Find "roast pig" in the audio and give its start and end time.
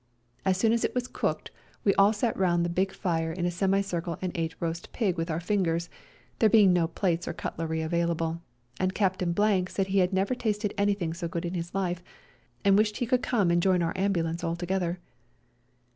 4.59-5.15